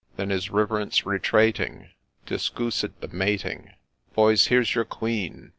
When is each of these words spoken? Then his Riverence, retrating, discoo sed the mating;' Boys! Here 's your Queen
Then 0.15 0.31
his 0.31 0.49
Riverence, 0.49 1.05
retrating, 1.05 1.89
discoo 2.25 2.71
sed 2.73 2.93
the 3.01 3.07
mating;' 3.09 3.73
Boys! 4.15 4.47
Here 4.47 4.63
's 4.63 4.73
your 4.73 4.83
Queen 4.83 5.49